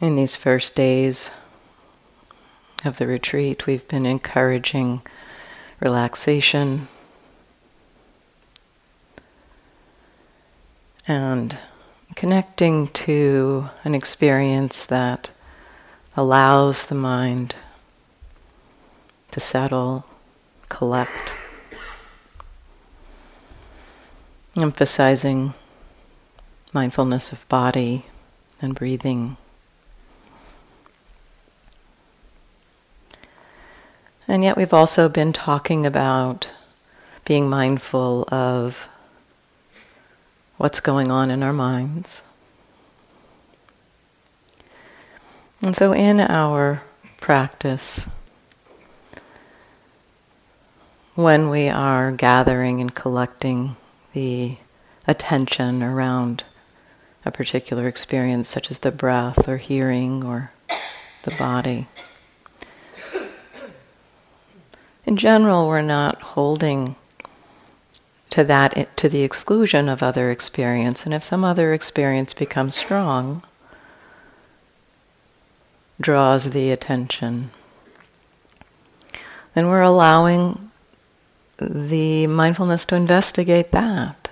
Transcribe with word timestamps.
In 0.00 0.16
these 0.16 0.34
first 0.34 0.74
days 0.74 1.30
of 2.84 2.98
the 2.98 3.06
retreat, 3.06 3.66
we've 3.66 3.86
been 3.86 4.04
encouraging 4.04 5.02
relaxation 5.80 6.88
and 11.06 11.58
connecting 12.16 12.88
to 12.88 13.68
an 13.84 13.94
experience 13.94 14.86
that 14.86 15.30
allows 16.16 16.86
the 16.86 16.94
mind 16.94 17.54
to 19.30 19.40
settle, 19.40 20.04
collect, 20.68 21.34
emphasizing 24.60 25.54
mindfulness 26.72 27.32
of 27.32 27.48
body 27.48 28.06
and 28.60 28.74
breathing. 28.74 29.36
And 34.34 34.42
yet, 34.42 34.56
we've 34.56 34.74
also 34.74 35.08
been 35.08 35.32
talking 35.32 35.86
about 35.86 36.48
being 37.24 37.48
mindful 37.48 38.24
of 38.34 38.88
what's 40.56 40.80
going 40.80 41.12
on 41.12 41.30
in 41.30 41.44
our 41.44 41.52
minds. 41.52 42.24
And 45.62 45.76
so, 45.76 45.92
in 45.92 46.18
our 46.18 46.82
practice, 47.20 48.08
when 51.14 51.48
we 51.48 51.68
are 51.68 52.10
gathering 52.10 52.80
and 52.80 52.92
collecting 52.92 53.76
the 54.14 54.56
attention 55.06 55.80
around 55.80 56.42
a 57.24 57.30
particular 57.30 57.86
experience, 57.86 58.48
such 58.48 58.68
as 58.68 58.80
the 58.80 58.90
breath 58.90 59.48
or 59.48 59.58
hearing 59.58 60.24
or 60.24 60.50
the 61.22 61.30
body, 61.36 61.86
in 65.06 65.16
general, 65.16 65.68
we're 65.68 65.82
not 65.82 66.20
holding 66.22 66.96
to 68.30 68.42
that 68.44 68.96
to 68.96 69.08
the 69.08 69.22
exclusion 69.22 69.88
of 69.88 70.02
other 70.02 70.30
experience. 70.30 71.04
And 71.04 71.14
if 71.14 71.22
some 71.22 71.44
other 71.44 71.72
experience 71.72 72.32
becomes 72.32 72.74
strong, 72.74 73.44
draws 76.00 76.50
the 76.50 76.70
attention, 76.70 77.50
then 79.54 79.68
we're 79.68 79.82
allowing 79.82 80.70
the 81.58 82.26
mindfulness 82.26 82.84
to 82.86 82.96
investigate 82.96 83.70
that. 83.70 84.30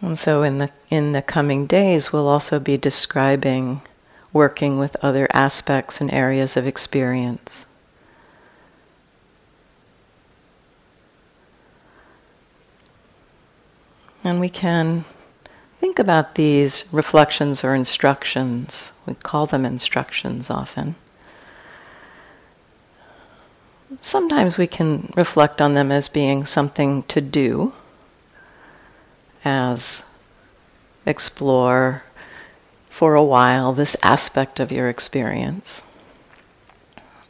And 0.00 0.18
so 0.18 0.42
in 0.42 0.58
the 0.58 0.70
in 0.88 1.12
the 1.12 1.22
coming 1.22 1.66
days 1.66 2.12
we'll 2.12 2.28
also 2.28 2.58
be 2.58 2.78
describing 2.78 3.82
working 4.32 4.78
with 4.78 4.96
other 5.02 5.28
aspects 5.32 6.00
and 6.00 6.12
areas 6.12 6.56
of 6.56 6.66
experience. 6.66 7.66
And 14.22 14.38
we 14.38 14.48
can 14.48 15.04
think 15.78 15.98
about 15.98 16.34
these 16.34 16.84
reflections 16.92 17.64
or 17.64 17.74
instructions. 17.74 18.92
We 19.06 19.14
call 19.14 19.46
them 19.46 19.64
instructions 19.64 20.50
often. 20.50 20.94
Sometimes 24.02 24.56
we 24.56 24.66
can 24.66 25.12
reflect 25.16 25.60
on 25.60 25.72
them 25.72 25.90
as 25.90 26.08
being 26.08 26.44
something 26.44 27.02
to 27.04 27.20
do, 27.20 27.72
as 29.44 30.04
explore 31.06 32.04
for 32.90 33.14
a 33.14 33.24
while 33.24 33.72
this 33.72 33.96
aspect 34.02 34.60
of 34.60 34.70
your 34.70 34.90
experience. 34.90 35.82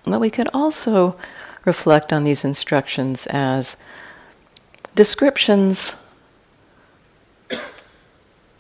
But 0.05 0.21
we 0.21 0.31
could 0.31 0.49
also 0.53 1.17
reflect 1.65 2.13
on 2.13 2.25
these 2.25 2.45
instructions 2.45 3.27
as 3.29 3.77
descriptions 4.95 5.95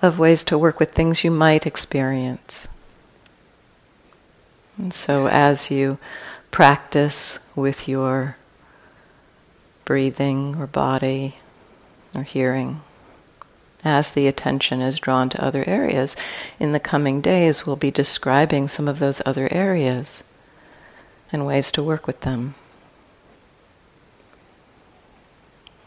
of 0.03 0.19
ways 0.19 0.44
to 0.44 0.59
work 0.59 0.78
with 0.78 0.93
things 0.93 1.25
you 1.25 1.31
might 1.31 1.66
experience. 1.66 2.69
And 4.78 4.94
so, 4.94 5.27
as 5.27 5.71
you 5.71 5.99
practice 6.50 7.39
with 7.55 7.89
your 7.89 8.37
breathing 9.84 10.56
or 10.59 10.66
body 10.66 11.37
or 12.15 12.22
hearing, 12.22 12.81
as 13.84 14.10
the 14.10 14.26
attention 14.26 14.80
is 14.80 14.98
drawn 14.98 15.28
to 15.30 15.44
other 15.44 15.64
areas. 15.66 16.16
In 16.58 16.72
the 16.72 16.80
coming 16.80 17.20
days, 17.20 17.66
we'll 17.66 17.76
be 17.76 17.91
describing 17.91 18.68
some 18.68 18.88
of 18.88 18.98
those 18.98 19.22
other 19.24 19.52
areas 19.52 20.22
and 21.32 21.46
ways 21.46 21.70
to 21.72 21.82
work 21.82 22.06
with 22.06 22.20
them. 22.20 22.54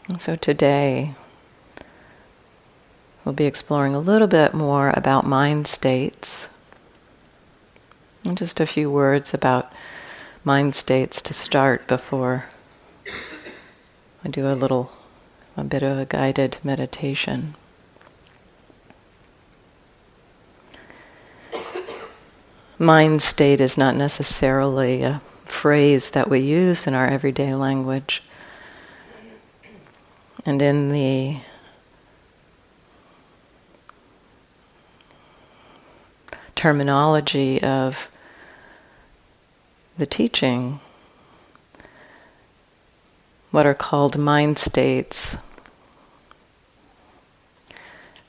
And 0.08 0.20
so 0.20 0.36
today, 0.36 1.14
we'll 3.24 3.34
be 3.34 3.46
exploring 3.46 3.94
a 3.94 4.00
little 4.00 4.28
bit 4.28 4.54
more 4.54 4.92
about 4.94 5.26
mind 5.26 5.66
states. 5.66 6.48
And 8.24 8.36
just 8.36 8.60
a 8.60 8.66
few 8.66 8.90
words 8.90 9.32
about 9.32 9.72
mind 10.44 10.74
states 10.74 11.22
to 11.22 11.34
start 11.34 11.86
before 11.86 12.46
I 14.24 14.28
do 14.28 14.46
a 14.48 14.52
little, 14.52 14.92
a 15.56 15.64
bit 15.64 15.82
of 15.82 15.98
a 15.98 16.06
guided 16.06 16.58
meditation. 16.64 17.54
Mind 22.78 23.22
state 23.22 23.60
is 23.60 23.78
not 23.78 23.96
necessarily 23.96 25.02
a 25.02 25.22
phrase 25.44 26.10
that 26.10 26.28
we 26.28 26.40
use 26.40 26.86
in 26.86 26.94
our 26.94 27.06
everyday 27.06 27.54
language. 27.54 28.22
And 30.46 30.60
in 30.60 30.90
the 30.90 31.38
terminology 36.54 37.62
of 37.62 38.10
the 39.96 40.06
teaching, 40.06 40.80
what 43.50 43.66
are 43.66 43.74
called 43.74 44.18
mind 44.18 44.58
states 44.58 45.36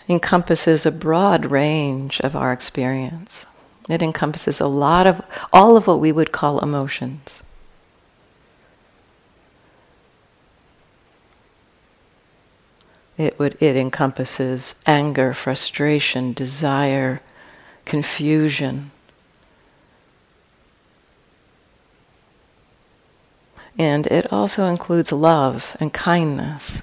encompasses 0.07 0.85
a 0.85 0.91
broad 0.91 1.49
range 1.49 2.21
of 2.21 2.35
our 2.35 2.53
experience. 2.53 3.45
It 3.87 4.01
encompasses 4.01 4.59
a 4.59 4.67
lot 4.67 5.05
of, 5.05 5.21
all 5.53 5.77
of 5.77 5.85
what 5.85 5.99
we 5.99 6.11
would 6.11 6.31
call 6.31 6.59
emotions. 6.59 7.43
It, 13.17 13.39
would, 13.39 13.57
it 13.61 13.77
encompasses 13.77 14.75
anger, 14.85 15.33
frustration, 15.33 16.33
desire, 16.33 17.21
confusion. 17.85 18.91
And 23.77 24.07
it 24.07 24.31
also 24.33 24.65
includes 24.65 25.11
love 25.11 25.77
and 25.79 25.93
kindness. 25.93 26.81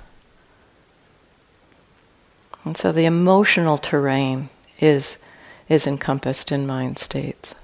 And 2.64 2.76
so 2.76 2.92
the 2.92 3.06
emotional 3.06 3.76
terrain 3.76 4.48
is 4.78 5.18
is 5.72 5.86
encompassed 5.86 6.52
in 6.52 6.66
mind 6.66 6.98
states. 6.98 7.54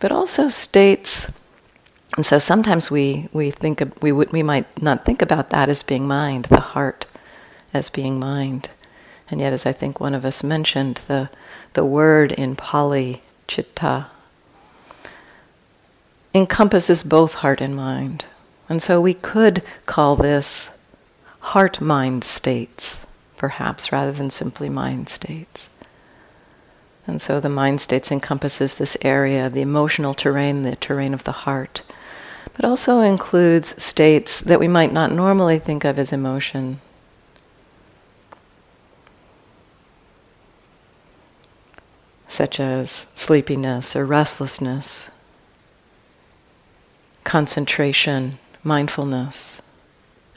But 0.00 0.12
also 0.12 0.48
states, 0.48 1.30
and 2.16 2.24
so 2.24 2.38
sometimes 2.38 2.90
we, 2.90 3.28
we 3.32 3.50
think 3.50 3.82
we, 4.00 4.12
would, 4.12 4.32
we 4.32 4.42
might 4.42 4.82
not 4.82 5.04
think 5.04 5.20
about 5.20 5.50
that 5.50 5.68
as 5.68 5.82
being 5.82 6.06
mind, 6.06 6.46
the 6.46 6.60
heart 6.60 7.06
as 7.72 7.90
being 7.90 8.18
mind. 8.18 8.70
And 9.30 9.40
yet, 9.40 9.52
as 9.52 9.66
I 9.66 9.72
think 9.72 10.00
one 10.00 10.14
of 10.14 10.24
us 10.24 10.42
mentioned, 10.42 11.00
the, 11.06 11.28
the 11.74 11.84
word 11.84 12.32
in 12.32 12.56
Pali, 12.56 13.22
chitta, 13.46 14.06
encompasses 16.32 17.02
both 17.02 17.34
heart 17.34 17.60
and 17.60 17.76
mind. 17.76 18.24
And 18.68 18.82
so 18.82 19.00
we 19.00 19.14
could 19.14 19.62
call 19.86 20.16
this 20.16 20.70
heart 21.40 21.80
mind 21.80 22.24
states, 22.24 23.04
perhaps, 23.36 23.92
rather 23.92 24.12
than 24.12 24.30
simply 24.30 24.68
mind 24.68 25.08
states. 25.08 25.68
And 27.06 27.20
so 27.20 27.38
the 27.38 27.48
mind 27.48 27.80
states 27.80 28.10
encompasses 28.10 28.78
this 28.78 28.96
area, 29.02 29.50
the 29.50 29.60
emotional 29.60 30.14
terrain, 30.14 30.62
the 30.62 30.76
terrain 30.76 31.12
of 31.12 31.24
the 31.24 31.32
heart, 31.32 31.82
but 32.54 32.64
also 32.64 33.00
includes 33.00 33.82
states 33.82 34.40
that 34.40 34.60
we 34.60 34.68
might 34.68 34.92
not 34.92 35.12
normally 35.12 35.58
think 35.58 35.84
of 35.84 35.98
as 35.98 36.12
emotion. 36.12 36.80
Such 42.26 42.58
as 42.58 43.06
sleepiness 43.14 43.94
or 43.94 44.06
restlessness, 44.06 45.08
concentration, 47.22 48.38
mindfulness, 48.62 49.60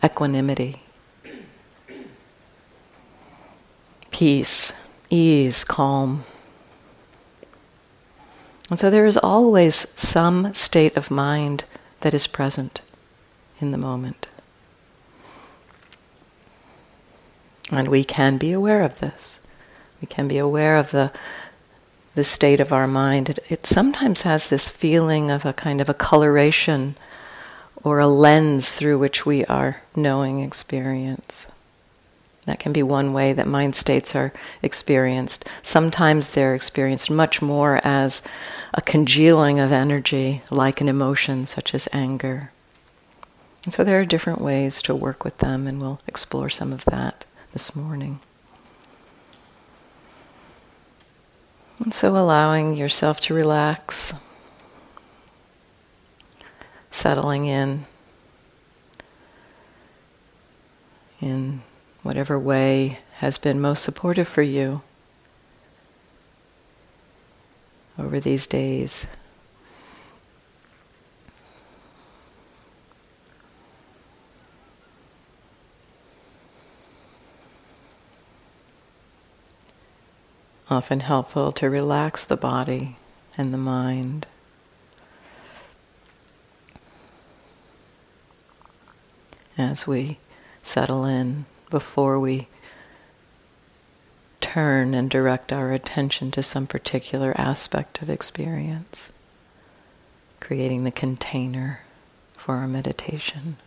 equanimity, 0.04 0.82
peace, 4.12 4.74
ease, 5.10 5.64
calm. 5.64 6.26
And 8.70 8.80
so 8.80 8.90
there 8.90 9.06
is 9.06 9.18
always 9.18 9.88
some 9.96 10.54
state 10.54 10.98
of 10.98 11.10
mind 11.10 11.64
that 12.02 12.14
is 12.14 12.28
present 12.28 12.82
in 13.62 13.72
the 13.72 13.78
moment. 13.78 14.28
And 17.72 17.88
we 17.88 18.04
can 18.04 18.38
be 18.38 18.52
aware 18.52 18.82
of 18.82 19.00
this. 19.00 19.40
We 20.02 20.08
can 20.08 20.28
be 20.28 20.38
aware 20.38 20.78
of 20.78 20.92
the, 20.92 21.12
the 22.16 22.24
state 22.24 22.60
of 22.60 22.72
our 22.72 22.88
mind. 22.88 23.30
It, 23.30 23.40
it 23.50 23.66
sometimes 23.66 24.22
has 24.22 24.50
this 24.50 24.70
feeling 24.70 25.32
of 25.32 25.46
a 25.46 25.54
kind 25.54 25.82
of 25.82 25.90
a 25.90 25.94
coloration 25.94 26.96
or 27.84 28.00
a 28.00 28.08
lens 28.08 28.72
through 28.72 29.00
which 29.00 29.26
we 29.26 29.46
are 29.46 29.82
knowing 29.96 30.42
experience. 30.42 31.48
That 32.48 32.60
can 32.60 32.72
be 32.72 32.82
one 32.82 33.12
way 33.12 33.34
that 33.34 33.46
mind 33.46 33.76
states 33.76 34.16
are 34.16 34.32
experienced. 34.62 35.44
Sometimes 35.62 36.32
they're 36.32 36.56
experienced 36.56 37.12
much 37.12 37.42
more 37.42 37.82
as 37.84 38.22
a 38.74 38.80
congealing 38.82 39.60
of 39.60 39.74
energy, 39.74 40.42
like 40.50 40.80
an 40.80 40.88
emotion 40.88 41.46
such 41.46 41.76
as 41.76 41.90
anger. 41.92 42.52
And 43.66 43.74
so 43.74 43.84
there 43.84 44.00
are 44.00 44.06
different 44.06 44.40
ways 44.40 44.82
to 44.84 44.96
work 44.96 45.26
with 45.26 45.40
them, 45.40 45.68
and 45.68 45.82
we'll 45.82 46.00
explore 46.08 46.50
some 46.50 46.72
of 46.72 46.86
that 46.86 47.26
this 47.52 47.76
morning. 47.76 48.22
And 51.80 51.94
so 51.94 52.16
allowing 52.16 52.78
yourself 52.78 53.20
to 53.22 53.34
relax, 53.34 54.14
settling 56.92 57.46
in 57.46 57.86
in 61.20 61.62
whatever 62.08 62.40
way 62.40 63.00
has 63.16 63.38
been 63.38 63.60
most 63.60 63.84
supportive 63.84 64.30
for 64.30 64.42
you 64.42 64.82
over 68.00 68.18
these 68.22 68.48
days. 68.48 69.06
Often 80.70 81.02
helpful 81.02 81.52
to 81.52 81.70
relax 81.70 82.26
the 82.26 82.38
body 82.38 82.96
and 83.38 83.54
the 83.54 83.58
mind. 83.58 84.28
As 89.58 89.86
we 89.86 90.20
settle 90.64 91.04
in 91.04 91.46
before 91.70 92.20
we 92.20 92.48
turn 94.40 94.94
and 94.94 95.10
direct 95.10 95.52
our 95.52 95.72
attention 95.74 96.32
to 96.32 96.42
some 96.42 96.68
particular 96.68 97.34
aspect 97.38 98.02
of 98.02 98.10
experience, 98.10 99.12
creating 100.40 100.84
the 100.84 100.92
container 100.92 101.82
for 102.34 102.56
our 102.56 102.68
meditation. 102.68 103.58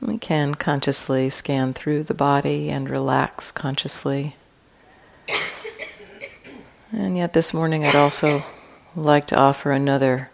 We 0.00 0.18
can 0.18 0.54
consciously 0.54 1.30
scan 1.30 1.72
through 1.72 2.04
the 2.04 2.14
body 2.14 2.68
and 2.70 2.90
relax 2.90 3.50
consciously. 3.50 4.36
And 6.96 7.16
yet, 7.16 7.32
this 7.32 7.52
morning, 7.52 7.84
I'd 7.84 7.96
also 7.96 8.44
like 8.94 9.26
to 9.26 9.36
offer 9.36 9.72
another 9.72 10.30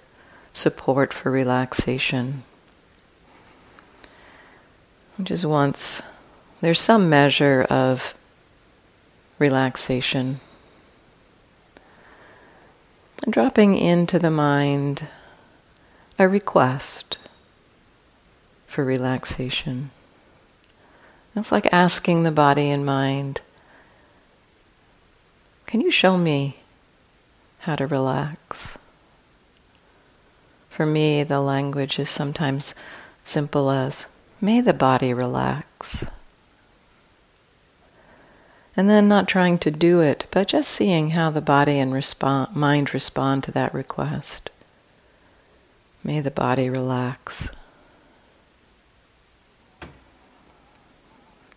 support 0.53 1.11
for 1.11 1.31
relaxation, 1.31 2.45
which 5.17 5.31
is 5.31 5.47
once 5.47 6.03
there's 6.61 6.79
some 6.79 7.09
measure 7.09 7.63
of 7.71 8.13
relaxation. 9.39 10.41
Dropping 13.29 13.79
into 13.79 14.19
the 14.19 14.31
mind 14.31 15.09
a 16.19 16.29
request 16.29 17.17
for 18.67 18.85
relaxation. 18.85 19.93
It's 21.35 21.51
like 21.51 21.73
asking 21.73 22.25
the 22.25 22.31
body 22.31 22.69
and 22.69 22.85
mind, 22.85 23.41
can 25.71 25.81
you 25.81 25.91
show 25.93 26.19
me 26.19 26.57
how 27.61 27.77
to 27.77 27.87
relax? 27.87 28.77
For 30.69 30.85
me, 30.85 31.23
the 31.23 31.41
language 31.41 32.01
is 32.01 32.11
sometimes 32.11 32.75
simple 33.23 33.71
as, 33.71 34.09
may 34.41 34.61
the 34.61 34.75
body 34.75 35.15
relax. 35.15 36.05
And 38.77 38.91
then 38.91 39.07
not 39.07 39.29
trying 39.29 39.59
to 39.59 39.71
do 39.71 40.01
it, 40.01 40.27
but 40.33 40.49
just 40.49 40.73
seeing 40.73 41.11
how 41.11 41.31
the 41.31 41.41
body 41.41 41.79
and 41.79 41.95
respond, 41.95 42.57
mind 42.57 42.93
respond 42.93 43.45
to 43.45 43.53
that 43.53 43.73
request. 43.73 44.51
May 46.03 46.19
the 46.19 46.33
body 46.33 46.69
relax. 46.69 47.49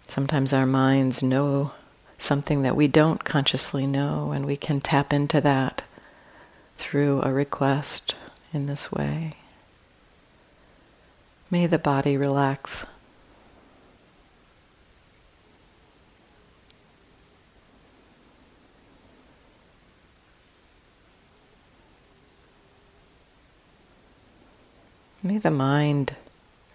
Sometimes 0.07 0.53
our 0.53 0.67
minds 0.67 1.23
know 1.23 1.71
something 2.17 2.61
that 2.63 2.75
we 2.75 2.87
don't 2.87 3.23
consciously 3.23 3.85
know, 3.85 4.31
and 4.31 4.45
we 4.45 4.57
can 4.57 4.81
tap 4.81 5.11
into 5.11 5.41
that 5.41 5.83
through 6.77 7.21
a 7.21 7.31
request 7.31 8.15
in 8.53 8.65
this 8.65 8.91
way. 8.91 9.33
May 11.49 11.67
the 11.67 11.77
body 11.77 12.17
relax. 12.17 12.85
May 25.21 25.37
the 25.37 25.51
mind 25.51 26.15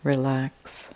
relax. 0.03 0.89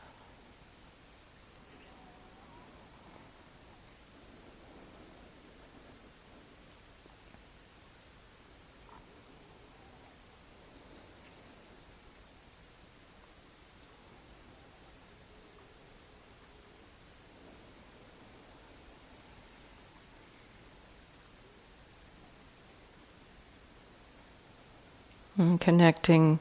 And 25.43 25.61
connecting 25.61 26.39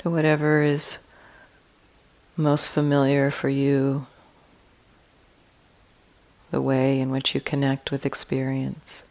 to 0.00 0.10
whatever 0.10 0.60
is 0.60 0.98
most 2.36 2.68
familiar 2.68 3.30
for 3.30 3.48
you, 3.48 4.08
the 6.50 6.60
way 6.60 6.98
in 6.98 7.12
which 7.12 7.36
you 7.36 7.40
connect 7.40 7.92
with 7.92 8.04
experience. 8.04 9.04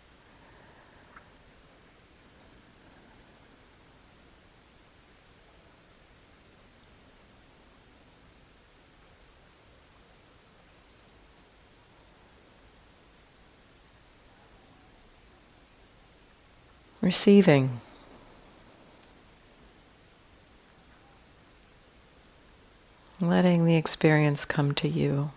Receiving. 17.02 17.82
Letting 23.20 23.66
the 23.66 23.76
experience 23.76 24.46
come 24.46 24.74
to 24.76 24.88
you. 24.88 25.32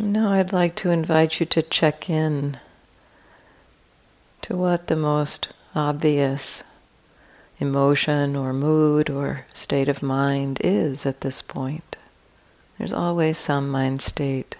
Now 0.00 0.30
I'd 0.30 0.52
like 0.52 0.76
to 0.76 0.90
invite 0.90 1.40
you 1.40 1.46
to 1.46 1.60
check 1.60 2.08
in 2.08 2.58
to 4.42 4.56
what 4.56 4.86
the 4.86 4.94
most 4.94 5.48
obvious 5.74 6.62
emotion 7.58 8.36
or 8.36 8.52
mood 8.52 9.10
or 9.10 9.44
state 9.52 9.88
of 9.88 10.00
mind 10.00 10.60
is 10.62 11.04
at 11.04 11.22
this 11.22 11.42
point. 11.42 11.96
There's 12.78 12.92
always 12.92 13.38
some 13.38 13.70
mind 13.70 14.00
state, 14.00 14.54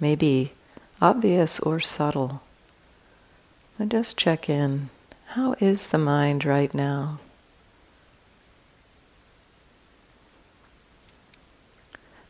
maybe 0.00 0.54
obvious 1.00 1.60
or 1.60 1.78
subtle. 1.78 2.42
And 3.78 3.92
just 3.92 4.16
check 4.16 4.48
in. 4.48 4.90
How 5.26 5.54
is 5.60 5.92
the 5.92 5.98
mind 5.98 6.44
right 6.44 6.74
now? 6.74 7.20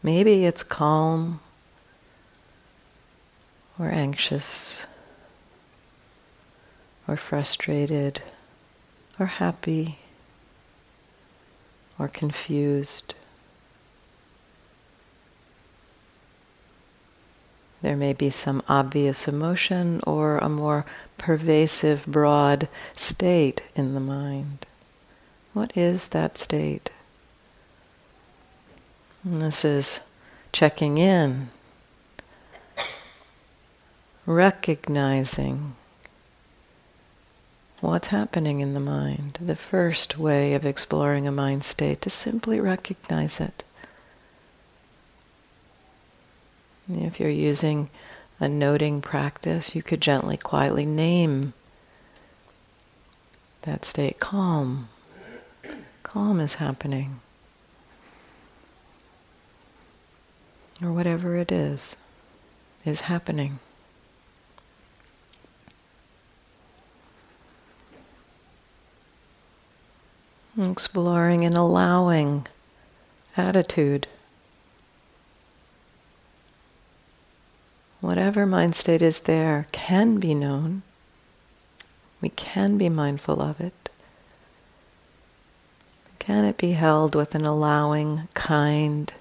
Maybe 0.03 0.45
it's 0.45 0.63
calm 0.63 1.41
or 3.79 3.91
anxious 3.91 4.87
or 7.07 7.17
frustrated 7.17 8.23
or 9.19 9.27
happy 9.27 9.99
or 11.99 12.09
confused. 12.09 13.15
There 17.83 17.97
may 17.97 18.15
be 18.15 18.31
some 18.31 18.63
obvious 18.67 19.29
emotion 19.29 20.01
or 20.07 20.39
a 20.39 20.49
more 20.49 20.87
pervasive, 21.19 22.07
broad 22.07 22.67
state 22.97 23.63
in 23.77 23.93
the 23.93 24.01
mind. 24.01 24.65
What 25.53 25.77
is 25.77 26.09
that 26.09 26.39
state? 26.39 26.91
And 29.23 29.43
this 29.43 29.65
is 29.65 30.01
checking 30.51 30.97
in, 30.97 31.51
recognizing 34.27 35.77
what's 37.81 38.09
happening 38.09 38.61
in 38.61 38.75
the 38.75 38.81
mind. 38.81 39.39
The 39.41 39.57
first 39.57 40.19
way 40.19 40.55
of 40.55 40.65
exploring 40.65 41.27
a 41.27 41.33
mind 41.33 41.65
state 41.65 42.01
to 42.03 42.11
simply 42.11 42.59
recognize 42.61 43.41
it. 43.41 43.63
If 46.89 47.19
you're 47.21 47.31
using 47.31 47.91
a 48.41 48.49
noting 48.49 49.01
practice, 49.01 49.75
you 49.75 49.83
could 49.83 50.01
gently, 50.01 50.37
quietly 50.37 50.87
name 50.87 51.53
that 53.63 53.85
state. 53.85 54.19
Calm. 54.19 54.89
Calm 56.03 56.41
is 56.41 56.55
happening. 56.55 57.21
Or 60.83 60.93
whatever 60.93 61.37
it 61.37 61.51
is, 61.51 61.97
is 62.85 63.03
happening. 63.03 63.59
Exploring 70.59 71.45
and 71.45 71.55
allowing 71.57 72.47
attitude. 73.37 74.07
whatever 78.05 78.45
mind 78.45 78.75
state 78.75 79.01
is 79.01 79.21
there 79.21 79.67
can 79.73 80.19
be 80.19 80.35
known. 80.35 80.83
We 82.21 82.29
can 82.29 82.77
be 82.77 82.91
mindful 82.91 83.41
of 83.41 83.63
it. 83.63 83.89
Can 86.19 86.45
it 86.45 86.59
be 86.59 86.73
held 86.73 87.15
with 87.15 87.35
an 87.35 87.47
allowing, 87.47 88.29
kind 88.35 89.13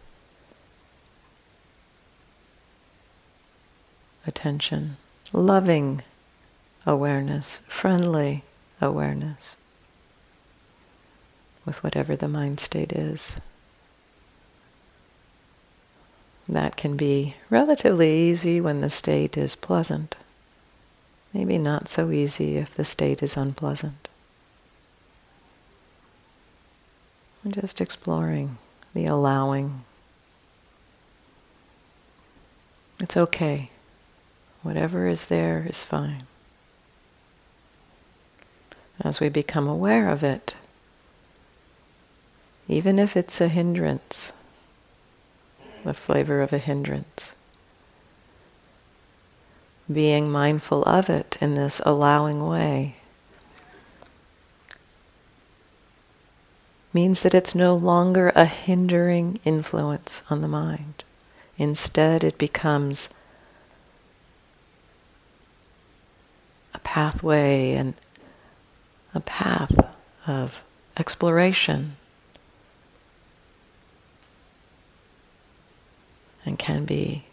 attention, 4.28 4.98
loving 5.32 6.02
awareness, 6.86 7.62
friendly 7.68 8.44
awareness 8.82 9.56
with 11.66 11.84
whatever 11.84 12.16
the 12.16 12.28
mind 12.28 12.60
state 12.60 12.92
is? 12.92 13.38
That 16.48 16.76
can 16.76 16.98
be 16.98 17.36
relatively 17.50 18.30
easy 18.30 18.60
when 18.60 18.82
the 18.82 18.90
state 18.90 19.38
is 19.38 19.56
pleasant. 19.56 20.16
Maybe 21.34 21.58
not 21.58 21.88
so 21.88 22.12
easy 22.12 22.58
if 22.58 22.76
the 22.76 22.86
state 22.86 23.24
is 23.24 23.38
unpleasant. 23.38 24.08
And 27.44 27.54
just 27.54 27.82
exploring 27.82 28.58
the 28.94 29.06
allowing. 29.06 29.84
It's 33.00 33.18
okay. 33.18 33.70
Whatever 34.62 35.08
is 35.08 35.26
there 35.26 35.66
is 35.68 35.84
fine. 35.84 36.24
As 39.02 39.20
we 39.20 39.28
become 39.28 39.68
aware 39.68 40.10
of 40.10 40.24
it, 40.24 40.56
even 42.68 42.98
if 43.00 43.18
it's 43.18 43.42
a 43.42 43.48
hindrance, 43.48 44.34
the 45.84 45.94
flavor 45.94 46.42
of 46.42 46.54
a 46.54 46.58
hindrance. 46.58 47.36
Being 49.92 50.32
mindful 50.32 50.84
of 50.84 51.10
it 51.10 51.38
in 51.42 51.56
this 51.56 51.82
allowing 51.86 52.48
way 52.48 52.96
means 56.94 57.22
that 57.24 57.34
it's 57.34 57.56
no 57.56 57.76
longer 57.76 58.32
a 58.36 58.46
hindering 58.46 59.40
influence 59.44 60.22
on 60.30 60.42
the 60.42 60.48
mind. 60.48 61.04
Instead, 61.58 62.24
it 62.24 62.38
becomes 62.38 63.10
a 66.74 66.80
pathway 66.80 67.74
and 67.74 67.96
a 69.14 69.20
path 69.20 69.74
of 70.26 70.64
exploration 70.98 71.98
and 76.46 76.60
can 76.60 76.86
be 76.86 77.26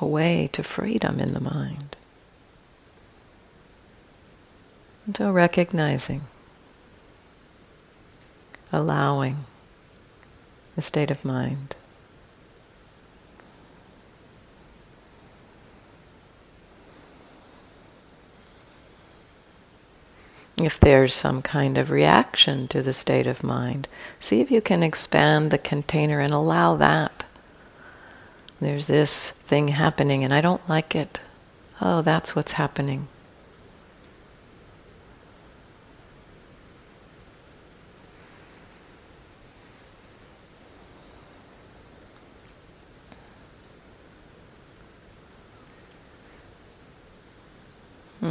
a 0.00 0.06
way 0.06 0.48
to 0.52 0.62
freedom 0.62 1.18
in 1.18 1.34
the 1.34 1.40
mind. 1.40 1.96
So 5.16 5.32
recognizing, 5.32 6.22
allowing 8.72 9.44
the 10.76 10.82
state 10.82 11.10
of 11.10 11.24
mind. 11.24 11.74
If 20.64 20.80
there's 20.80 21.14
some 21.14 21.42
kind 21.42 21.78
of 21.78 21.90
reaction 21.90 22.68
to 22.68 22.82
the 22.82 22.92
state 22.92 23.26
of 23.26 23.42
mind, 23.42 23.88
see 24.18 24.40
if 24.40 24.50
you 24.50 24.60
can 24.60 24.82
expand 24.82 25.50
the 25.50 25.58
container 25.58 26.20
and 26.20 26.32
allow 26.32 26.76
that. 26.76 27.24
There's 28.60 28.86
this 28.86 29.30
thing 29.30 29.68
happening 29.68 30.22
and 30.22 30.34
I 30.34 30.40
don't 30.40 30.68
like 30.68 30.94
it. 30.94 31.20
Oh, 31.80 32.02
that's 32.02 32.36
what's 32.36 32.52
happening. 32.52 33.08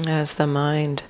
As 0.07 0.35
the 0.35 0.45
mind 0.45 1.03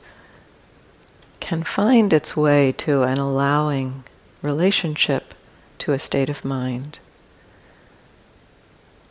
can 1.50 1.64
find 1.64 2.14
its 2.14 2.38
way 2.38 2.72
to 2.72 3.02
an 3.02 3.18
allowing 3.18 4.04
relationship 4.44 5.34
to 5.80 5.92
a 5.92 5.98
state 5.98 6.30
of 6.30 6.46
mind. 6.46 7.00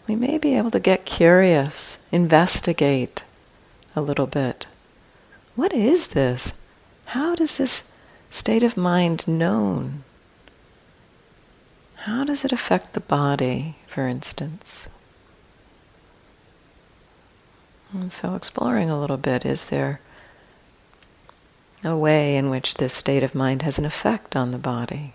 We 0.07 0.15
may 0.15 0.39
be 0.39 0.57
able 0.57 0.71
to 0.71 0.79
get 0.79 1.05
curious, 1.05 1.99
investigate 2.13 3.25
a 3.97 4.01
little 4.01 4.29
bit. 4.29 4.69
What 5.57 5.73
is 5.73 6.09
this? 6.09 6.53
How 7.07 7.35
does 7.35 7.57
this 7.59 7.83
state 8.31 8.63
of 8.63 8.77
mind 8.77 9.27
known? 9.27 10.05
How 12.07 12.23
does 12.23 12.45
it 12.45 12.53
affect 12.53 12.93
the 12.93 13.01
body, 13.01 13.79
for 13.89 14.07
instance? 14.07 14.89
And 17.93 18.13
so 18.13 18.37
exploring 18.37 18.91
a 18.91 19.01
little 19.01 19.17
bit, 19.17 19.45
is 19.45 19.71
there 19.71 19.99
a 21.85 21.97
way 21.97 22.37
in 22.37 22.51
which 22.51 22.75
this 22.75 22.95
state 22.95 23.23
of 23.23 23.35
mind 23.35 23.63
has 23.63 23.79
an 23.79 23.85
effect 23.85 24.37
on 24.37 24.51
the 24.51 24.59
body. 24.59 25.15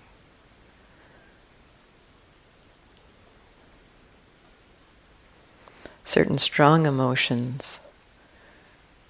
Certain 6.06 6.38
strong 6.38 6.86
emotions 6.86 7.80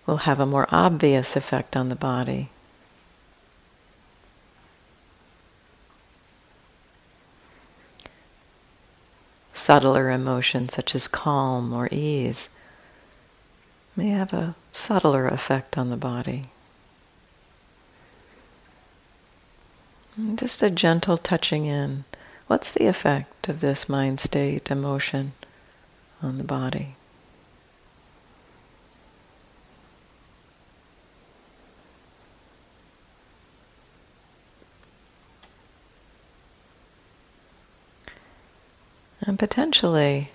will 0.05 0.17
have 0.17 0.39
a 0.39 0.45
more 0.45 0.67
obvious 0.71 1.35
effect 1.35 1.75
on 1.75 1.89
the 1.89 1.95
body. 1.95 2.49
subtler 9.63 10.09
emotions 10.09 10.73
such 10.73 10.93
as 10.93 11.07
calm 11.07 11.71
or 11.71 11.87
ease 11.89 12.49
may 13.95 14.09
have 14.09 14.33
a 14.33 14.55
subtler 14.73 15.25
effect 15.27 15.77
on 15.77 15.89
the 15.89 15.95
body. 15.95 16.39
And 16.39 16.49
just 20.35 20.61
a 20.61 20.69
gentle 20.69 21.17
touching 21.17 21.65
in. 21.65 22.05
What's 22.47 22.71
the 22.71 22.87
effect 22.87 23.49
of 23.49 23.61
this 23.61 23.89
mind 23.89 24.19
state, 24.19 24.69
emotion 24.69 25.33
on 26.21 26.37
the 26.37 26.43
body? 26.43 26.95
And 39.21 39.39
potentially, 39.39 40.31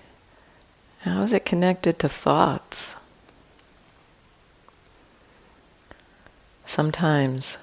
how 1.01 1.21
is 1.21 1.31
it 1.31 1.45
connected 1.45 1.99
to 1.99 2.09
thoughts? 2.09 2.95
Sometimes 6.65 7.57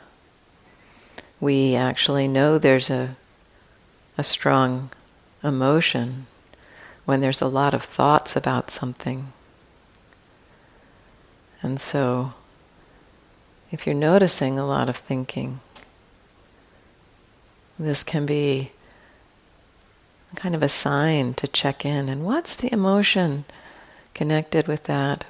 we 1.41 1.75
actually 1.75 2.29
know 2.29 2.59
there's 2.59 2.91
a, 2.91 3.17
a 4.17 4.23
strong 4.23 4.91
emotion 5.43 6.27
when 7.05 7.21
there's 7.21 7.41
a 7.41 7.47
lot 7.47 7.75
of 7.75 7.83
thoughts 7.83 8.35
about 8.37 8.71
something. 8.71 9.33
And 11.63 11.81
so, 11.81 12.35
if 13.71 13.87
you're 13.87 13.95
noticing 13.95 14.59
a 14.59 14.67
lot 14.67 14.89
of 14.89 14.97
thinking, 14.97 15.61
this 17.79 18.03
can 18.03 18.27
be 18.27 18.73
kind 20.35 20.55
of 20.55 20.63
a 20.63 20.69
sign 20.69 21.35
to 21.35 21.47
check 21.47 21.85
in. 21.85 22.09
And 22.09 22.25
what's 22.25 22.57
the 22.57 22.73
emotion 22.73 23.45
connected 24.15 24.69
with 24.69 24.85
that 24.85 25.25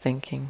thinking? 0.00 0.48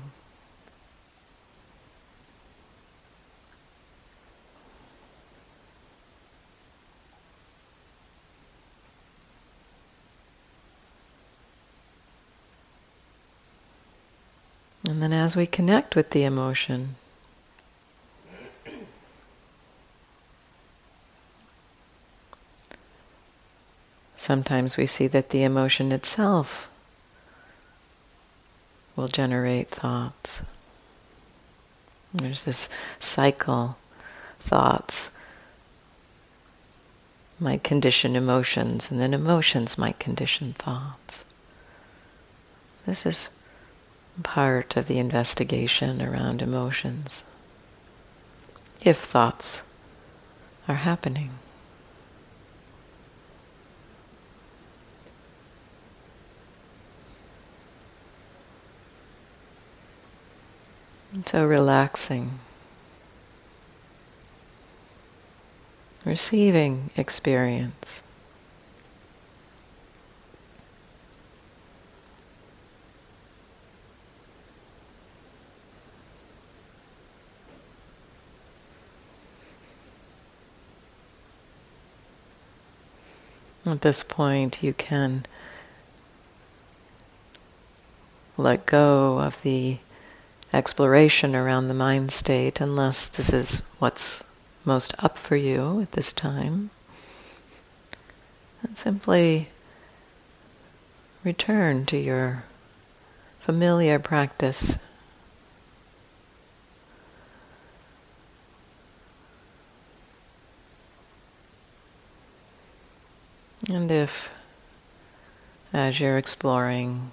And 15.03 15.13
then 15.13 15.19
as 15.19 15.35
we 15.35 15.47
connect 15.47 15.97
with 15.97 16.11
the 16.11 16.23
emotion, 16.23 16.95
Sometimes 24.17 24.77
we 24.77 24.87
see 24.87 25.09
that 25.09 25.31
the 25.31 25.43
emotion 25.43 25.91
itself 25.91 26.71
will 28.95 29.09
generate 29.09 29.69
thoughts. 29.69 30.43
There's 32.15 32.45
this 32.45 32.69
cycle. 33.01 33.77
Thoughts 34.39 35.11
might 37.41 37.65
condition 37.65 38.15
emotions, 38.15 38.93
and 38.93 39.01
then 39.01 39.13
emotions 39.13 39.77
might 39.77 39.99
condition 39.99 40.53
thoughts. 40.53 41.25
This 42.87 43.05
is 43.05 43.29
part 44.23 44.77
of 44.77 44.87
the 44.87 44.99
investigation 44.99 46.03
around 46.03 46.43
emotions. 46.43 47.25
If 48.83 48.99
thoughts 48.99 49.63
are 50.69 50.77
happening. 50.77 51.31
So 61.27 61.45
relaxing, 61.45 62.41
receiving 66.05 66.91
experience. 66.97 68.03
At 83.65 83.83
this 83.83 84.03
point, 84.03 84.63
you 84.63 84.73
can 84.73 85.25
let 88.37 88.67
go 88.67 89.19
of 89.19 89.41
the 89.43 89.79
exploration 90.53 91.35
around 91.35 91.69
the 91.69 91.75
mind 91.75 92.13
state 92.13 92.61
unless 92.61 93.07
this 93.09 93.33
is 93.33 93.61
what's 93.79 94.25
most 94.65 94.95
up 94.99 95.17
for 95.17 95.37
you 95.37 95.81
at 95.81 95.93
this 95.93 96.13
time. 96.13 96.71
And 98.63 98.77
simply 98.77 99.49
return 101.25 101.87
to 101.87 101.97
your 101.97 102.45
familiar 103.41 103.99
practice. 103.99 104.77
And 113.69 113.82
if, 113.93 114.31
as 115.73 116.01
you're 116.01 116.19
exploring, 116.19 117.13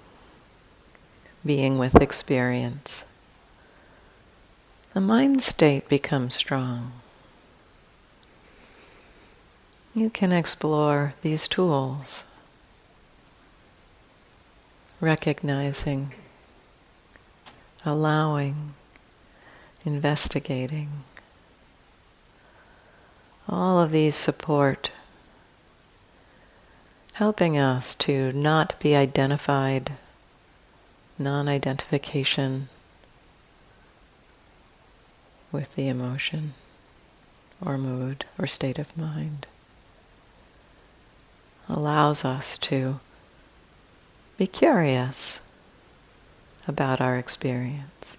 being 1.44 1.78
with 1.78 1.94
experience, 1.96 3.04
the 4.94 5.00
mind 5.00 5.42
state 5.42 5.88
becomes 5.88 6.34
strong. 6.34 6.92
You 9.94 10.10
can 10.10 10.32
explore 10.32 11.14
these 11.22 11.46
tools, 11.46 12.24
recognizing, 15.00 16.14
allowing, 17.84 18.74
investigating. 19.84 21.04
All 23.48 23.80
of 23.80 23.90
these 23.90 24.14
support 24.14 24.92
helping 27.20 27.58
us 27.58 27.94
to 27.96 28.32
not 28.32 28.74
be 28.80 28.96
identified, 28.96 29.92
non 31.18 31.46
identification 31.50 32.66
with 35.52 35.74
the 35.74 35.86
emotion 35.86 36.54
or 37.60 37.76
mood 37.76 38.24
or 38.38 38.46
state 38.46 38.78
of 38.78 38.96
mind 38.96 39.46
allows 41.68 42.24
us 42.24 42.56
to 42.56 42.98
be 44.38 44.46
curious 44.46 45.42
about 46.66 47.02
our 47.02 47.18
experience. 47.18 48.16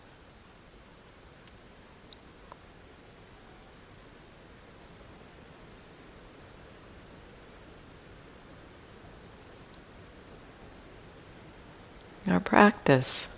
Our 12.28 12.40
practice 12.40 13.30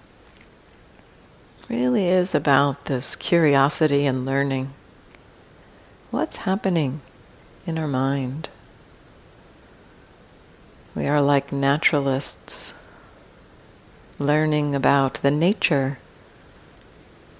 really 1.70 2.06
is 2.06 2.36
about 2.36 2.86
this 2.86 3.16
curiosity 3.16 4.06
and 4.06 4.26
learning. 4.26 4.74
What's 6.12 6.38
happening 6.38 7.02
in 7.66 7.78
our 7.78 7.88
mind? 7.88 8.50
We 10.96 11.08
are 11.08 11.22
like 11.22 11.52
naturalists 11.52 12.74
learning 14.20 14.76
about 14.76 15.16
the 15.16 15.32
nature 15.32 15.98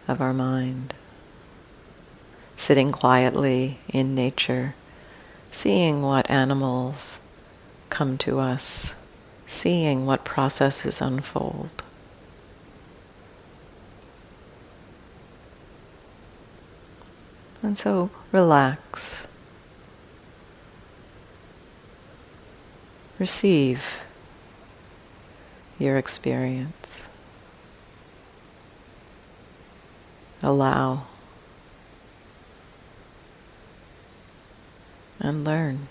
of 0.08 0.22
our 0.22 0.34
mind, 0.34 0.94
sitting 2.58 2.92
quietly 2.92 3.80
in 3.90 4.16
nature, 4.16 4.76
seeing 5.52 6.02
what 6.02 6.30
animals 6.32 7.20
come 7.90 8.18
to 8.20 8.40
us, 8.40 8.96
seeing 9.54 10.06
what 10.06 10.26
processes 10.26 11.00
unfold. 11.00 11.84
And 17.62 17.78
so 17.78 18.10
relax. 18.32 19.26
Receive 23.20 24.00
your 25.80 25.98
experience. 25.98 27.06
Allow 30.42 31.06
and 35.22 35.46
learn. 35.46 35.88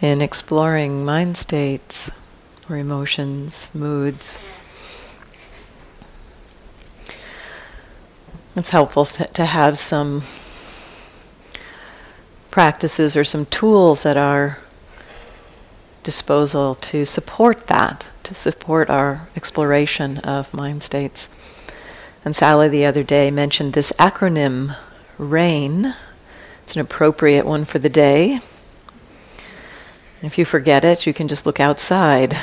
In 0.00 0.20
exploring 0.20 1.04
mind 1.04 1.36
states 1.36 2.10
or 2.68 2.76
emotions, 2.76 3.70
moods. 3.74 4.38
It's 8.54 8.70
helpful 8.70 9.04
to, 9.04 9.46
have 9.46 9.78
some 9.78 10.22
practices 12.50 13.16
or 13.16 13.24
some 13.24 13.46
tools 13.46 14.04
at 14.04 14.16
our 14.16 14.58
disposal 16.02 16.74
to 16.74 17.04
support 17.04 17.66
that, 17.68 18.08
to 18.24 18.34
support 18.34 18.90
our 18.90 19.28
exploration 19.36 20.18
of 20.18 20.52
mind 20.52 20.82
states. 20.82 21.28
And 22.24 22.34
Sally 22.34 22.68
the 22.68 22.84
other 22.84 23.02
day 23.02 23.30
mentioned 23.30 23.74
this 23.74 23.92
acronym, 23.92 24.76
RAIN. 25.18 25.94
It's 26.64 26.74
an 26.74 26.82
appropriate 26.82 27.46
one 27.46 27.64
for 27.64 27.78
the 27.78 27.88
day. 27.88 28.40
If 30.20 30.36
you 30.36 30.44
forget 30.44 30.84
it, 30.84 31.06
you 31.06 31.14
can 31.14 31.28
just 31.28 31.46
look 31.46 31.60
outside. 31.60 32.36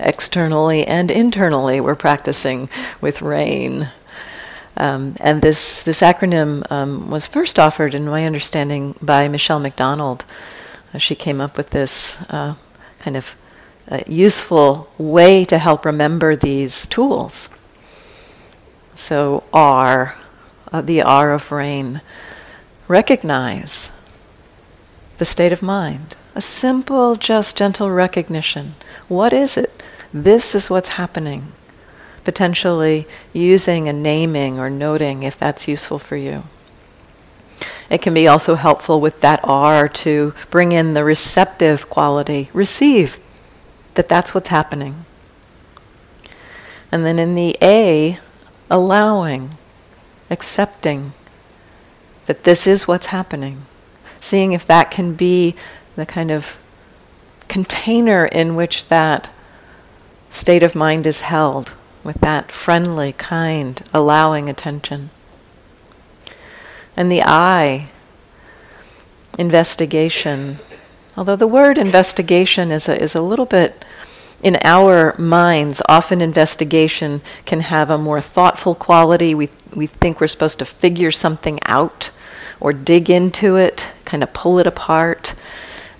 Externally 0.00 0.84
and 0.84 1.12
internally, 1.12 1.80
we're 1.80 1.94
practicing 1.94 2.68
with 3.00 3.22
RAIN. 3.22 3.88
Um, 4.76 5.14
and 5.20 5.40
this, 5.40 5.82
this 5.84 6.00
acronym 6.00 6.68
um, 6.72 7.08
was 7.10 7.26
first 7.26 7.60
offered, 7.60 7.94
in 7.94 8.06
my 8.06 8.26
understanding, 8.26 8.96
by 9.00 9.28
Michele 9.28 9.60
McDonald. 9.60 10.24
Uh, 10.92 10.98
she 10.98 11.14
came 11.14 11.40
up 11.40 11.56
with 11.56 11.70
this 11.70 12.20
uh, 12.30 12.56
kind 12.98 13.16
of 13.16 13.36
uh, 13.88 14.00
useful 14.08 14.90
way 14.98 15.44
to 15.44 15.58
help 15.58 15.84
remember 15.84 16.34
these 16.34 16.88
tools. 16.88 17.48
So, 18.96 19.44
R, 19.52 20.16
uh, 20.72 20.80
the 20.80 21.02
R 21.02 21.32
of 21.32 21.52
rain, 21.52 22.00
recognize 22.88 23.92
the 25.18 25.24
state 25.24 25.52
of 25.52 25.62
mind. 25.62 26.16
A 26.34 26.40
simple, 26.40 27.16
just, 27.16 27.56
gentle 27.56 27.90
recognition. 27.90 28.74
What 29.08 29.32
is 29.32 29.56
it? 29.56 29.86
This 30.12 30.54
is 30.54 30.70
what's 30.70 30.90
happening 30.90 31.52
potentially 32.24 33.06
using 33.32 33.88
and 33.88 34.02
naming 34.02 34.58
or 34.58 34.68
noting 34.70 35.22
if 35.22 35.38
that's 35.38 35.68
useful 35.68 35.98
for 35.98 36.16
you. 36.16 36.42
It 37.90 38.00
can 38.00 38.14
be 38.14 38.26
also 38.26 38.54
helpful 38.54 39.00
with 39.00 39.20
that 39.20 39.40
R 39.44 39.88
to 39.88 40.34
bring 40.50 40.72
in 40.72 40.94
the 40.94 41.04
receptive 41.04 41.88
quality, 41.90 42.50
receive 42.52 43.20
that 43.94 44.08
that's 44.08 44.34
what's 44.34 44.48
happening. 44.48 45.04
And 46.90 47.04
then 47.04 47.18
in 47.18 47.34
the 47.34 47.56
A, 47.62 48.18
allowing, 48.70 49.54
accepting 50.30 51.12
that 52.26 52.44
this 52.44 52.66
is 52.66 52.88
what's 52.88 53.06
happening, 53.06 53.66
seeing 54.18 54.52
if 54.52 54.66
that 54.66 54.90
can 54.90 55.14
be 55.14 55.54
the 55.96 56.06
kind 56.06 56.30
of 56.30 56.58
container 57.48 58.26
in 58.26 58.56
which 58.56 58.88
that 58.88 59.30
state 60.30 60.62
of 60.62 60.74
mind 60.74 61.06
is 61.06 61.22
held 61.22 61.72
with 62.02 62.20
that 62.20 62.50
friendly, 62.52 63.12
kind, 63.12 63.82
allowing 63.92 64.48
attention. 64.48 65.10
And 66.96 67.10
the 67.10 67.22
I, 67.22 67.88
investigation. 69.38 70.58
Although 71.16 71.36
the 71.36 71.46
word 71.46 71.78
investigation 71.78 72.70
is 72.70 72.88
a, 72.88 73.00
is 73.00 73.14
a 73.14 73.22
little 73.22 73.46
bit, 73.46 73.84
in 74.42 74.58
our 74.62 75.16
minds, 75.18 75.80
often 75.88 76.20
investigation 76.20 77.22
can 77.46 77.60
have 77.60 77.88
a 77.88 77.96
more 77.96 78.20
thoughtful 78.20 78.74
quality. 78.74 79.34
We, 79.34 79.48
we 79.74 79.86
think 79.86 80.20
we're 80.20 80.26
supposed 80.26 80.58
to 80.58 80.66
figure 80.66 81.10
something 81.10 81.58
out 81.64 82.10
or 82.60 82.74
dig 82.74 83.08
into 83.08 83.56
it, 83.56 83.88
kind 84.04 84.22
of 84.22 84.34
pull 84.34 84.58
it 84.58 84.66
apart. 84.66 85.34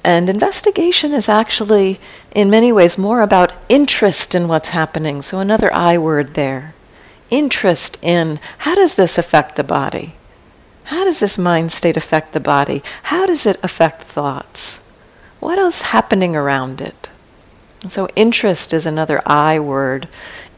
And 0.05 0.29
investigation 0.29 1.15
is 1.15 1.31
actually, 1.31 1.99
in 2.35 2.51
many 2.51 2.71
ways, 2.71 2.99
more 2.99 3.23
about 3.23 3.55
interest 3.71 4.35
in 4.35 4.49
what's 4.49 4.69
happening. 4.69 5.23
So, 5.23 5.39
another 5.39 5.73
I 5.73 5.97
word 5.97 6.35
there. 6.35 6.75
Interest 7.31 7.97
in 8.03 8.39
how 8.59 8.75
does 8.75 8.97
this 8.97 9.17
affect 9.17 9.57
the 9.57 9.65
body? 9.65 10.15
How 10.85 11.05
does 11.05 11.21
this 11.21 11.39
mind 11.39 11.73
state 11.73 11.97
affect 11.97 12.35
the 12.35 12.41
body? 12.41 12.83
How 13.05 13.25
does 13.25 13.47
it 13.47 13.59
affect 13.63 14.03
thoughts? 14.03 14.81
What 15.41 15.59
else 15.59 15.81
happening 15.83 16.37
around 16.37 16.83
it? 16.83 17.09
And 17.83 17.91
so 17.91 18.09
interest 18.15 18.75
is 18.75 18.85
another 18.85 19.23
I 19.25 19.59
word. 19.59 20.09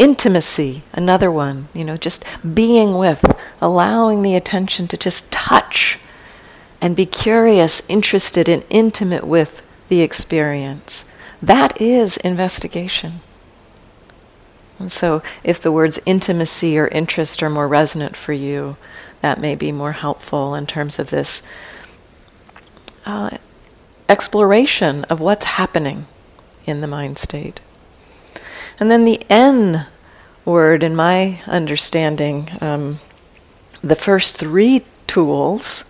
Intimacy, 0.00 0.82
another 0.92 1.30
one. 1.30 1.68
You 1.72 1.84
know, 1.84 1.96
just 1.96 2.24
being 2.54 2.98
with, 2.98 3.24
allowing 3.60 4.22
the 4.22 4.34
attention 4.34 4.88
to 4.88 4.96
just 4.96 5.30
touch 5.30 6.00
and 6.80 6.94
be 6.94 7.06
curious, 7.06 7.82
interested, 7.88 8.48
and 8.48 8.64
intimate 8.70 9.24
with 9.24 9.62
the 9.88 10.02
experience. 10.02 11.04
That 11.42 11.80
is 11.80 12.16
investigation. 12.18 13.20
And 14.78 14.92
so, 14.92 15.22
if 15.42 15.60
the 15.60 15.72
words 15.72 15.98
intimacy 16.04 16.76
or 16.78 16.88
interest 16.88 17.42
are 17.42 17.50
more 17.50 17.68
resonant 17.68 18.16
for 18.16 18.32
you, 18.32 18.76
that 19.22 19.40
may 19.40 19.54
be 19.54 19.72
more 19.72 19.92
helpful 19.92 20.54
in 20.54 20.66
terms 20.66 20.98
of 20.98 21.10
this 21.10 21.42
uh, 23.06 23.38
exploration 24.08 25.04
of 25.04 25.20
what's 25.20 25.44
happening 25.44 26.06
in 26.66 26.80
the 26.80 26.86
mind 26.86 27.18
state. 27.18 27.60
And 28.78 28.90
then 28.90 29.04
the 29.04 29.24
N 29.30 29.86
word, 30.44 30.82
in 30.82 30.94
my 30.94 31.40
understanding, 31.46 32.50
um, 32.60 33.00
the 33.82 33.96
first 33.96 34.36
three 34.36 34.84
tools 35.06 35.84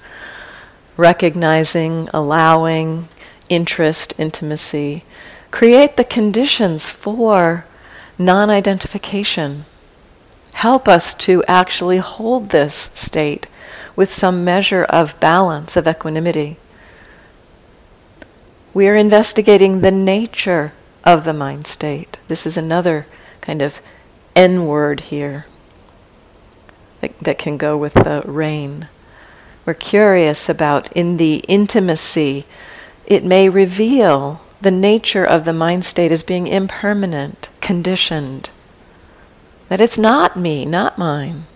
recognizing, 0.96 2.08
allowing, 2.12 3.08
interest, 3.48 4.14
intimacy, 4.18 5.02
create 5.50 5.96
the 5.96 6.04
conditions 6.04 6.90
for 6.90 7.66
non 8.18 8.50
identification. 8.50 9.64
Help 10.54 10.88
us 10.88 11.12
to 11.14 11.44
actually 11.44 11.98
hold 11.98 12.48
this 12.48 12.90
state 12.94 13.46
with 13.94 14.10
some 14.10 14.44
measure 14.44 14.84
of 14.84 15.18
balance, 15.20 15.76
of 15.76 15.86
equanimity. 15.86 16.56
We 18.72 18.88
are 18.88 18.96
investigating 18.96 19.80
the 19.80 19.90
nature 19.90 20.72
of 21.04 21.24
the 21.24 21.32
mind 21.32 21.66
state. 21.66 22.18
This 22.28 22.46
is 22.46 22.56
another 22.56 23.06
kind 23.40 23.62
of 23.62 23.80
N 24.34 24.66
word 24.66 25.00
here 25.00 25.46
that, 27.00 27.18
that 27.20 27.38
can 27.38 27.56
go 27.56 27.76
with 27.76 27.94
the 27.94 28.22
rain 28.26 28.88
we're 29.66 29.74
curious 29.74 30.48
about 30.48 30.90
in 30.92 31.16
the 31.16 31.38
intimacy, 31.48 32.46
it 33.04 33.24
may 33.24 33.48
reveal 33.48 34.40
the 34.60 34.70
nature 34.70 35.24
of 35.24 35.44
the 35.44 35.52
mind 35.52 35.84
state 35.84 36.12
as 36.12 36.22
being 36.22 36.46
impermanent, 36.46 37.48
conditioned. 37.60 38.48
That 39.68 39.80
it's 39.80 39.98
not 39.98 40.36
me, 40.36 40.64
not 40.64 40.96
mine. 40.96 41.46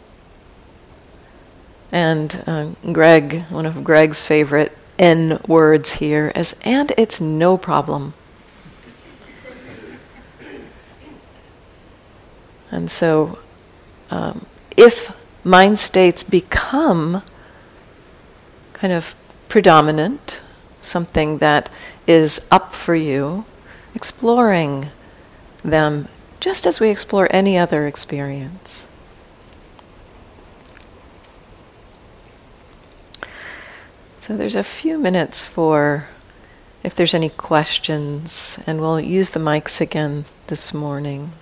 And 1.92 2.42
uh, 2.46 2.70
Greg, 2.92 3.44
one 3.48 3.64
of 3.64 3.84
Greg's 3.84 4.26
favorite 4.26 4.76
N 4.98 5.40
words 5.46 5.94
here 5.94 6.32
is, 6.34 6.56
and 6.62 6.92
it's 6.98 7.20
no 7.20 7.56
problem. 7.56 8.14
And 12.72 12.90
so, 12.90 13.38
um, 14.10 14.46
if 14.76 15.12
mind 15.42 15.78
states 15.78 16.22
become 16.22 17.22
kind 18.80 18.92
of 18.92 19.14
predominant, 19.48 20.40
something 20.80 21.38
that 21.38 21.68
is 22.06 22.46
up 22.50 22.74
for 22.74 22.94
you, 22.94 23.44
exploring 23.94 24.88
them 25.62 26.08
just 26.40 26.66
as 26.66 26.80
we 26.80 26.88
explore 26.88 27.28
any 27.30 27.58
other 27.58 27.86
experience. 27.86 28.86
So 34.20 34.36
there's 34.36 34.56
a 34.56 34.62
few 34.62 34.98
minutes 34.98 35.44
for 35.44 36.08
if 36.82 36.94
there's 36.94 37.12
any 37.12 37.28
questions, 37.28 38.58
and 38.66 38.80
we'll 38.80 39.00
use 39.00 39.30
the 39.30 39.40
mics 39.40 39.80
again 39.80 40.24
this 40.46 40.72
morning. 40.72 41.32